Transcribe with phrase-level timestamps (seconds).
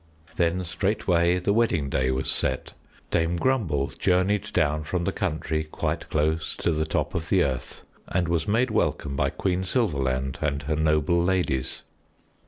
[0.35, 2.73] Then straightway the wedding day was set.
[3.11, 7.83] Dame Grumble journeyed down from the country quite close to the top of the earth
[8.07, 11.83] and was made welcome by Queen Silverland and her noble ladies.